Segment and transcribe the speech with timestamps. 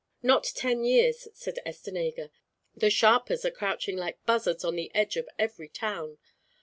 [0.23, 2.31] "Not ten years," said Estenega.
[2.75, 6.17] "The sharpers are crouching like buzzards on the edge of every town.